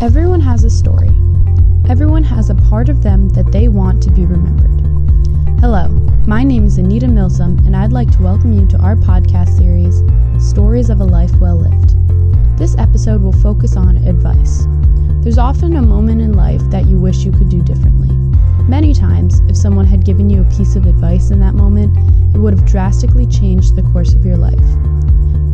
Everyone 0.00 0.40
has 0.40 0.62
a 0.62 0.70
story. 0.70 1.08
Everyone 1.88 2.22
has 2.22 2.50
a 2.50 2.54
part 2.54 2.88
of 2.88 3.02
them 3.02 3.30
that 3.30 3.50
they 3.50 3.66
want 3.66 4.00
to 4.04 4.12
be 4.12 4.26
remembered. 4.26 4.70
Hello, 5.58 5.88
my 6.24 6.44
name 6.44 6.64
is 6.64 6.78
Anita 6.78 7.08
Milsom, 7.08 7.58
and 7.66 7.74
I'd 7.74 7.90
like 7.90 8.08
to 8.12 8.22
welcome 8.22 8.52
you 8.52 8.64
to 8.68 8.78
our 8.78 8.94
podcast 8.94 9.58
series, 9.58 10.04
Stories 10.40 10.88
of 10.88 11.00
a 11.00 11.04
Life 11.04 11.34
Well 11.40 11.56
Lived. 11.56 11.96
This 12.56 12.76
episode 12.78 13.22
will 13.22 13.32
focus 13.32 13.76
on 13.76 13.96
advice. 13.96 14.68
There's 15.24 15.36
often 15.36 15.74
a 15.74 15.82
moment 15.82 16.20
in 16.20 16.32
life 16.32 16.62
that 16.70 16.86
you 16.86 16.96
wish 17.00 17.24
you 17.24 17.32
could 17.32 17.48
do 17.48 17.60
differently. 17.60 18.14
Many 18.68 18.94
times, 18.94 19.40
if 19.48 19.56
someone 19.56 19.86
had 19.86 20.04
given 20.04 20.30
you 20.30 20.42
a 20.42 20.56
piece 20.56 20.76
of 20.76 20.86
advice 20.86 21.32
in 21.32 21.40
that 21.40 21.56
moment, 21.56 21.98
it 22.36 22.38
would 22.38 22.56
have 22.56 22.64
drastically 22.64 23.26
changed 23.26 23.74
the 23.74 23.82
course 23.90 24.14
of 24.14 24.24
your 24.24 24.36
life. 24.36 24.97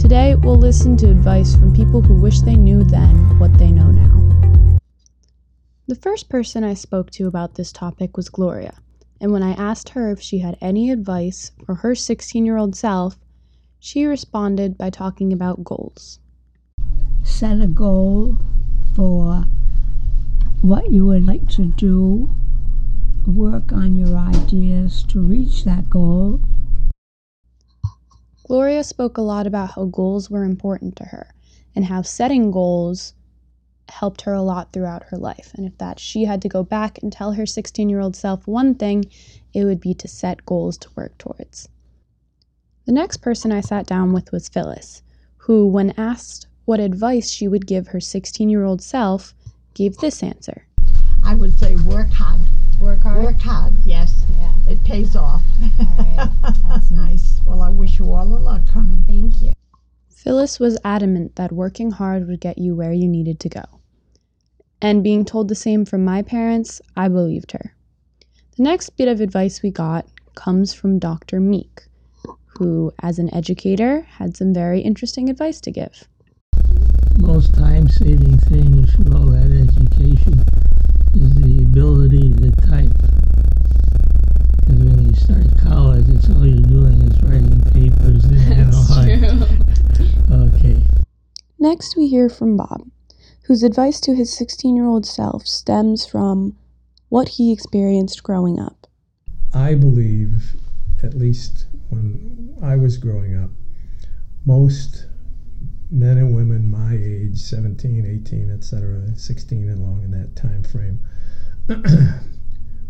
Today, 0.05 0.35
we'll 0.35 0.59
listen 0.59 0.99
to 0.99 1.11
advice 1.11 1.57
from 1.57 1.75
people 1.75 2.03
who 2.03 2.13
wish 2.13 2.43
they 2.43 2.57
knew 2.57 2.85
then 2.85 3.39
what 3.39 3.57
they 3.57 3.71
know 3.71 3.91
now. 3.91 4.79
The 5.87 5.95
first 5.95 6.29
person 6.29 6.63
I 6.63 6.75
spoke 6.75 7.11
to 7.13 7.27
about 7.27 7.55
this 7.55 7.73
topic 7.73 8.15
was 8.15 8.29
Gloria, 8.29 8.75
and 9.19 9.33
when 9.33 9.43
I 9.43 9.53
asked 9.53 9.89
her 9.89 10.11
if 10.11 10.21
she 10.21 10.41
had 10.41 10.59
any 10.61 10.91
advice 10.91 11.53
for 11.65 11.77
her 11.77 11.95
16 11.95 12.45
year 12.45 12.59
old 12.59 12.77
self, 12.77 13.19
she 13.81 14.05
responded 14.05 14.77
by 14.77 14.91
talking 14.91 15.33
about 15.33 15.65
goals. 15.65 16.19
Set 17.23 17.63
a 17.63 17.67
goal 17.67 18.37
for 18.95 19.47
what 20.61 20.93
you 20.93 21.07
would 21.07 21.25
like 21.25 21.49
to 21.53 21.65
do, 21.65 22.29
work 23.27 23.73
on 23.73 23.97
your 23.97 24.19
ideas 24.19 25.03
to 25.05 25.23
reach 25.23 25.65
that 25.65 25.89
goal, 25.89 26.41
Gloria 28.47 28.85
spoke 28.85 29.17
a 29.17 29.23
lot 29.23 29.47
about 29.47 29.73
how 29.73 29.87
goals 29.87 30.31
were 30.31 30.45
important 30.45 30.97
to 30.97 31.05
her 31.05 31.35
and 31.75 31.87
how 31.87 32.03
setting 32.03 32.51
goals 32.51 33.15
helped 33.89 34.23
her 34.23 34.35
a 34.35 34.43
lot 34.43 34.73
throughout 34.73 35.05
her 35.05 35.17
life. 35.17 35.53
And 35.55 35.67
if 35.67 35.79
that 35.79 35.99
she 35.99 36.25
had 36.27 36.43
to 36.43 36.49
go 36.49 36.63
back 36.63 36.99
and 37.03 37.11
tell 37.11 37.33
her 37.33 37.47
16 37.47 37.89
year 37.89 38.01
old 38.01 38.15
self 38.15 38.47
one 38.47 38.75
thing, 38.75 39.07
it 39.55 39.65
would 39.65 39.81
be 39.81 39.95
to 39.95 40.09
set 40.09 40.45
goals 40.45 40.77
to 40.79 40.91
work 40.95 41.17
towards. 41.17 41.69
The 42.85 42.93
next 42.93 43.19
person 43.19 43.51
I 43.51 43.63
sat 43.63 43.87
down 43.87 44.13
with 44.13 44.31
was 44.31 44.49
Phyllis, 44.49 45.03
who, 45.39 45.67
when 45.67 45.95
asked 45.97 46.47
what 46.67 46.81
advice 46.81 47.31
she 47.31 47.49
would 47.49 47.67
give 47.67 47.89
her 47.89 48.01
16 48.01 48.49
year 48.51 48.65
old 48.65 48.83
self, 48.83 49.35
gave 49.73 49.97
this 49.99 50.23
answer 50.23 50.67
I 51.25 51.35
would 51.35 51.59
say 51.59 51.77
work 51.77 52.11
hard. 52.11 52.41
Work 52.81 53.01
hard. 53.01 53.25
Work 53.25 53.41
hard, 53.41 53.73
yes. 53.87 54.25
Yeah. 54.39 54.53
It 54.69 54.85
pays 54.85 55.17
off. 55.17 55.43
All 55.81 55.87
right. 55.99 56.29
That's 56.69 56.91
nice. 56.91 57.41
Well, 57.47 57.63
I 57.63 57.71
wish 57.71 57.99
you 57.99 58.13
all 58.13 58.27
the 58.29 58.39
luck, 58.39 58.69
honey. 58.69 59.03
Thank 59.07 59.43
you. 59.43 59.53
Phyllis 60.11 60.59
was 60.61 60.79
adamant 60.85 61.37
that 61.37 61.53
working 61.53 61.91
hard 61.91 62.27
would 62.29 62.41
get 62.41 62.59
you 62.59 62.75
where 62.75 62.93
you 62.93 63.09
needed 63.09 63.41
to 63.41 63.49
go. 63.49 63.63
And 64.83 65.03
being 65.03 65.25
told 65.25 65.49
the 65.49 65.55
same 65.55 65.85
from 65.85 66.05
my 66.05 66.23
parents, 66.23 66.81
I 66.97 67.09
believed 67.09 67.53
her. 67.53 67.75
The 68.57 68.63
next 68.63 68.91
bit 68.91 69.09
of 69.09 69.21
advice 69.21 69.63
we 69.63 69.71
got 69.71 70.07
comes 70.35 70.75
from 70.75 70.99
Dr. 70.99 71.41
Meek, 71.41 71.85
who, 72.59 72.93
as 73.03 73.19
an 73.19 73.33
educator, 73.35 74.03
had 74.03 74.37
some 74.37 74.53
very 74.53 74.81
interesting 74.81 75.29
advice 75.31 75.61
to 75.63 75.71
give. 75.71 76.07
Most 77.19 77.55
time 77.55 77.89
saving 77.89 78.39
thing 78.39 78.83
with 78.83 79.15
all 79.15 79.27
that 79.27 79.53
education 79.53 80.45
is 81.17 81.35
the 81.35 81.63
ability 81.63 82.31
to 82.31 82.51
type. 82.67 82.91
Because 84.61 84.83
when 84.83 85.09
you 85.09 85.15
start 85.15 85.47
college, 85.63 86.09
it's 86.09 86.29
all 86.29 86.45
you're 86.45 86.61
doing 86.63 87.01
is 87.03 87.23
writing 87.23 87.61
papers 87.73 88.25
and 88.25 88.75
all. 88.75 88.85
Okay. 90.55 90.83
Next, 91.59 91.97
we 91.97 92.09
hear 92.09 92.29
from 92.29 92.57
Bob, 92.57 92.89
whose 93.47 93.63
advice 93.63 94.01
to 94.01 94.15
his 94.15 94.37
16 94.37 94.75
year 94.75 94.87
old 94.87 95.07
self 95.07 95.47
stems 95.47 96.05
from 96.05 96.57
what 97.09 97.29
he 97.31 97.53
experienced 97.53 98.23
growing 98.23 98.59
up. 98.59 98.87
I 99.53 99.75
believe, 99.75 100.55
at 101.03 101.15
least 101.15 101.67
when 101.91 102.57
I 102.63 102.77
was 102.77 102.99
growing 102.99 103.37
up, 103.37 103.51
most 104.45 105.07
men 105.95 106.19
and 106.19 106.35
women 106.35 106.71
my 106.71 106.95
age 106.95 107.39
17 107.39 108.05
18 108.05 108.51
etc 108.51 109.17
16 109.17 109.69
and 109.69 109.79
along 109.79 110.03
in 110.03 110.11
that 110.11 110.35
time 110.35 110.63
frame 110.63 110.99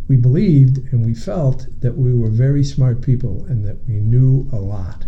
we 0.08 0.16
believed 0.16 0.78
and 0.92 1.04
we 1.04 1.14
felt 1.14 1.66
that 1.80 1.96
we 1.96 2.12
were 2.12 2.30
very 2.30 2.62
smart 2.64 3.00
people 3.00 3.44
and 3.44 3.64
that 3.64 3.86
we 3.86 3.94
knew 3.94 4.48
a 4.52 4.56
lot. 4.56 5.06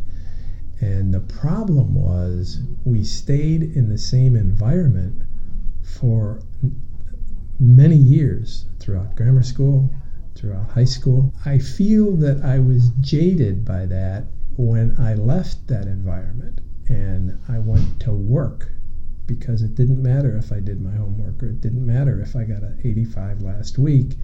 And 0.81 1.13
the 1.13 1.21
problem 1.21 1.95
was 1.95 2.61
we 2.85 3.05
stayed 3.05 3.63
in 3.63 3.89
the 3.89 3.99
same 3.99 4.37
environment 4.37 5.23
for 5.83 6.43
many 7.59 7.97
years 7.97 8.67
throughout 8.79 9.17
grammar 9.17 9.43
school 9.43 9.91
throughout 10.35 10.71
high 10.71 10.85
school. 10.85 11.33
I 11.47 11.59
feel 11.59 12.15
that 12.17 12.43
i 12.43 12.59
was 12.59 12.91
jaded 13.01 13.65
by 13.65 13.87
that 13.87 14.27
when 14.57 14.95
i 14.99 15.15
left 15.15 15.67
that 15.69 15.87
environment 15.87 16.61
and 16.89 17.39
I 17.49 17.59
went 17.59 18.01
to 18.01 18.13
work 18.13 18.71
because 19.27 19.63
it 19.63 19.75
didn't 19.75 20.03
matter 20.03 20.37
if 20.37 20.53
I 20.53 20.61
did 20.61 20.81
my 20.81 20.97
homework 20.97 21.43
or 21.43 21.49
it 21.49 21.61
didn't 21.61 21.85
matter 21.85 22.21
if 22.21 22.37
I 22.37 22.45
got 22.45 22.63
an 22.63 22.81
85 22.83 23.43
last 23.43 23.79
week. 23.79 24.17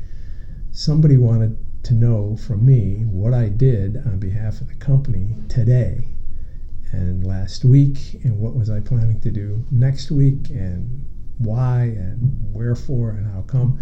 Somebody 0.70 1.16
wanted 1.16 1.56
to 1.84 1.94
know 1.94 2.36
from 2.36 2.64
me 2.64 3.04
what 3.06 3.34
I 3.34 3.48
did 3.48 3.96
on 3.96 4.18
behalf 4.18 4.60
of 4.60 4.68
the 4.68 4.74
company 4.74 5.34
today 5.48 6.06
and 6.92 7.26
last 7.26 7.64
week 7.64 8.20
and 8.22 8.38
what 8.38 8.54
was 8.54 8.70
I 8.70 8.80
planning 8.80 9.20
to 9.22 9.30
do 9.30 9.64
next 9.70 10.10
week 10.10 10.50
and 10.50 11.04
why 11.38 11.82
and 11.82 12.38
wherefore 12.52 13.10
and 13.10 13.26
how 13.26 13.42
come. 13.42 13.80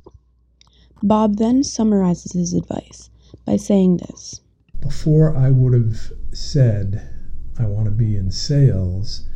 Bob 1.02 1.36
then 1.36 1.62
summarizes 1.62 2.32
his 2.32 2.54
advice 2.54 3.10
by 3.44 3.56
saying 3.56 3.98
this 3.98 4.40
Before 4.80 5.36
I 5.36 5.50
would 5.50 5.74
have 5.74 6.12
said, 6.32 7.19
I 7.60 7.66
want 7.66 7.84
to 7.84 7.90
be 7.90 8.16
in 8.16 8.30
sales, 8.30 9.28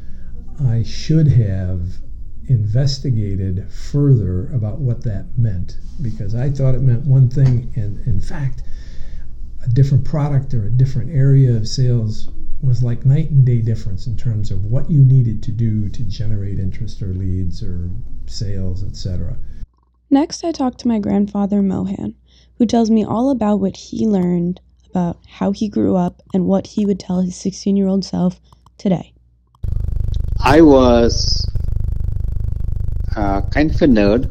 I 0.58 0.82
should 0.82 1.28
have 1.28 1.98
investigated 2.46 3.70
further 3.70 4.48
about 4.48 4.78
what 4.78 5.02
that 5.02 5.36
meant 5.36 5.78
because 6.00 6.34
I 6.34 6.50
thought 6.50 6.74
it 6.74 6.82
meant 6.82 7.06
one 7.06 7.28
thing, 7.28 7.72
and 7.76 8.06
in 8.06 8.20
fact, 8.20 8.62
a 9.64 9.68
different 9.68 10.04
product 10.04 10.54
or 10.54 10.66
a 10.66 10.70
different 10.70 11.10
area 11.10 11.54
of 11.54 11.68
sales 11.68 12.28
was 12.62 12.82
like 12.82 13.04
night 13.04 13.30
and 13.30 13.44
day 13.44 13.60
difference 13.60 14.06
in 14.06 14.16
terms 14.16 14.50
of 14.50 14.64
what 14.64 14.90
you 14.90 15.04
needed 15.04 15.42
to 15.42 15.52
do 15.52 15.88
to 15.90 16.02
generate 16.04 16.58
interest 16.58 17.02
or 17.02 17.08
leads 17.08 17.62
or 17.62 17.90
sales, 18.26 18.82
etc. 18.82 19.36
Next, 20.10 20.44
I 20.44 20.52
talked 20.52 20.80
to 20.80 20.88
my 20.88 20.98
grandfather, 20.98 21.62
Mohan, 21.62 22.14
who 22.58 22.66
tells 22.66 22.90
me 22.90 23.04
all 23.04 23.30
about 23.30 23.60
what 23.60 23.76
he 23.76 24.06
learned 24.06 24.60
about 24.94 25.18
how 25.26 25.50
he 25.50 25.68
grew 25.68 25.96
up 25.96 26.22
and 26.32 26.46
what 26.46 26.66
he 26.66 26.86
would 26.86 27.00
tell 27.00 27.20
his 27.20 27.36
16 27.36 27.76
year 27.76 27.88
old 27.88 28.04
self 28.04 28.40
today. 28.78 29.12
I 30.40 30.60
was 30.60 31.44
uh, 33.16 33.40
kind 33.50 33.70
of 33.74 33.82
a 33.82 33.86
nerd 33.86 34.30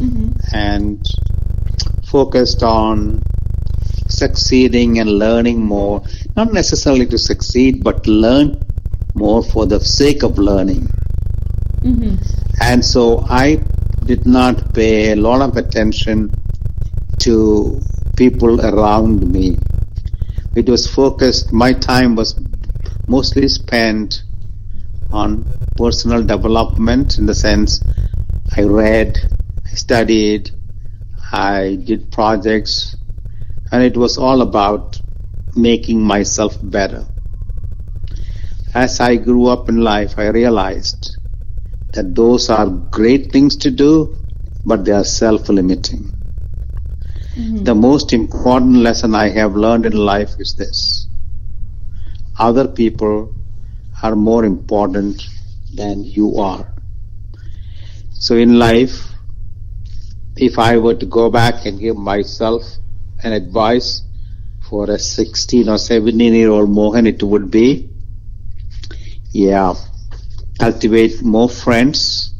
Mm-hmm. 0.00 0.30
and 0.54 1.06
focused 2.06 2.62
on 2.62 3.22
succeeding 4.08 4.98
and 4.98 5.18
learning 5.18 5.60
more, 5.62 6.02
not 6.36 6.54
necessarily 6.54 7.04
to 7.06 7.18
succeed, 7.18 7.84
but 7.84 8.06
learn 8.06 8.58
more 9.14 9.42
for 9.42 9.66
the 9.66 9.78
sake 9.78 10.22
of 10.22 10.38
learning. 10.38 10.88
Mm-hmm. 11.82 12.16
And 12.62 12.82
so 12.82 13.22
I 13.28 13.62
did 14.06 14.24
not 14.24 14.72
pay 14.72 15.12
a 15.12 15.16
lot 15.16 15.42
of 15.42 15.58
attention 15.58 16.32
to 17.18 17.78
people 18.16 18.60
around 18.60 19.30
me. 19.32 19.56
It 20.56 20.68
was 20.68 20.86
focused, 20.86 21.52
my 21.52 21.72
time 21.72 22.16
was 22.16 22.34
mostly 23.08 23.48
spent 23.48 24.22
on 25.12 25.44
personal 25.76 26.22
development 26.22 27.18
in 27.18 27.26
the 27.26 27.34
sense 27.34 27.80
I 28.56 28.62
read, 28.62 29.16
I 29.70 29.74
studied, 29.74 30.50
I 31.32 31.78
did 31.84 32.10
projects, 32.10 32.96
and 33.72 33.82
it 33.82 33.96
was 33.96 34.18
all 34.18 34.42
about 34.42 35.00
making 35.56 36.02
myself 36.02 36.58
better. 36.62 37.06
As 38.74 39.00
I 39.00 39.16
grew 39.16 39.46
up 39.46 39.68
in 39.68 39.78
life, 39.78 40.14
I 40.18 40.28
realized 40.28 41.16
that 41.92 42.14
those 42.14 42.50
are 42.50 42.66
great 42.68 43.32
things 43.32 43.56
to 43.56 43.70
do, 43.70 44.16
but 44.64 44.84
they 44.84 44.92
are 44.92 45.04
self 45.04 45.48
limiting. 45.48 46.19
Mm-hmm. 47.40 47.64
The 47.64 47.74
most 47.74 48.12
important 48.12 48.76
lesson 48.76 49.14
I 49.14 49.30
have 49.30 49.56
learned 49.56 49.86
in 49.86 49.92
life 49.92 50.32
is 50.38 50.54
this 50.56 51.06
other 52.38 52.68
people 52.68 53.34
are 54.02 54.14
more 54.14 54.44
important 54.44 55.22
than 55.74 56.04
you 56.04 56.36
are. 56.36 56.66
So, 58.12 58.36
in 58.36 58.58
life, 58.58 59.08
if 60.36 60.58
I 60.58 60.76
were 60.76 60.94
to 60.94 61.06
go 61.06 61.30
back 61.30 61.64
and 61.64 61.80
give 61.80 61.96
myself 61.96 62.62
an 63.24 63.32
advice 63.32 64.02
for 64.68 64.90
a 64.90 64.98
16 64.98 65.68
or 65.68 65.78
17 65.78 66.34
year 66.34 66.50
old 66.50 66.68
Mohan, 66.68 67.06
it 67.06 67.22
would 67.22 67.50
be 67.50 67.88
yeah, 69.32 69.74
cultivate 70.58 71.22
more 71.22 71.48
friends 71.48 72.34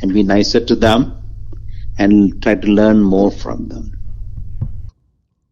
and 0.00 0.14
be 0.14 0.22
nicer 0.22 0.64
to 0.64 0.74
them 0.74 1.16
and 1.98 2.42
try 2.42 2.54
to 2.54 2.66
learn 2.66 3.02
more 3.02 3.30
from 3.30 3.68
them. 3.68 3.99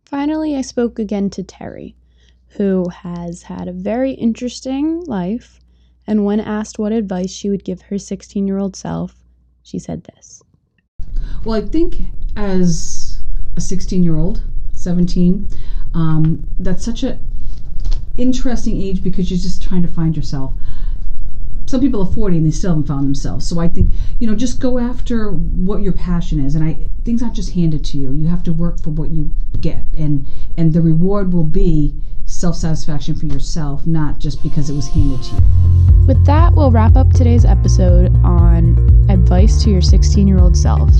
Finally, 0.08 0.56
I 0.56 0.62
spoke 0.62 0.98
again 0.98 1.28
to 1.28 1.42
Terry, 1.42 1.94
who 2.56 2.88
has 2.88 3.42
had 3.42 3.68
a 3.68 3.72
very 3.72 4.12
interesting 4.12 5.04
life, 5.04 5.60
and 6.06 6.24
when 6.24 6.40
asked 6.40 6.78
what 6.78 6.92
advice 6.92 7.30
she 7.30 7.50
would 7.50 7.62
give 7.62 7.82
her 7.82 7.98
16 7.98 8.46
year 8.46 8.56
old 8.56 8.74
self, 8.74 9.22
she 9.62 9.78
said 9.78 10.04
this. 10.04 10.42
Well, 11.44 11.62
I 11.62 11.66
think 11.66 12.00
as 12.36 13.22
a 13.54 13.60
16 13.60 14.02
year 14.02 14.16
old, 14.16 14.42
17, 14.72 15.46
um, 15.92 16.48
that's 16.58 16.86
such 16.86 17.02
an 17.02 17.20
interesting 18.16 18.80
age 18.80 19.02
because 19.02 19.30
you're 19.30 19.38
just 19.38 19.62
trying 19.62 19.82
to 19.82 19.88
find 19.88 20.16
yourself. 20.16 20.54
Some 21.68 21.82
people 21.82 22.00
are 22.00 22.10
40 22.10 22.38
and 22.38 22.46
they 22.46 22.50
still 22.50 22.70
haven't 22.70 22.86
found 22.86 23.04
themselves. 23.04 23.46
So 23.46 23.60
I 23.60 23.68
think, 23.68 23.92
you 24.20 24.26
know, 24.26 24.34
just 24.34 24.58
go 24.58 24.78
after 24.78 25.32
what 25.32 25.82
your 25.82 25.92
passion 25.92 26.42
is. 26.42 26.54
And 26.54 26.64
I 26.64 26.88
things 27.04 27.22
aren't 27.22 27.36
just 27.36 27.52
handed 27.52 27.84
to 27.86 27.98
you. 27.98 28.12
You 28.12 28.26
have 28.28 28.42
to 28.44 28.54
work 28.54 28.80
for 28.80 28.88
what 28.88 29.10
you 29.10 29.30
get. 29.60 29.84
And 29.96 30.26
and 30.56 30.72
the 30.72 30.80
reward 30.80 31.34
will 31.34 31.44
be 31.44 31.92
self-satisfaction 32.24 33.16
for 33.16 33.26
yourself, 33.26 33.86
not 33.86 34.18
just 34.18 34.42
because 34.42 34.70
it 34.70 34.74
was 34.74 34.88
handed 34.88 35.22
to 35.24 35.34
you. 35.34 36.06
With 36.06 36.24
that, 36.24 36.54
we'll 36.54 36.70
wrap 36.70 36.96
up 36.96 37.12
today's 37.12 37.44
episode 37.44 38.14
on 38.24 39.06
advice 39.10 39.62
to 39.64 39.70
your 39.70 39.82
16 39.82 40.26
year 40.26 40.38
old 40.38 40.56
self. 40.56 40.90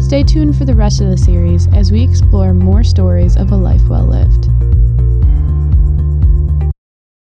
Stay 0.00 0.22
tuned 0.22 0.56
for 0.56 0.64
the 0.64 0.74
rest 0.74 1.02
of 1.02 1.10
the 1.10 1.18
series 1.18 1.66
as 1.74 1.92
we 1.92 2.02
explore 2.02 2.54
more 2.54 2.82
stories 2.82 3.36
of 3.36 3.52
a 3.52 3.56
life 3.56 3.86
well 3.86 4.06
lived. 4.06 4.48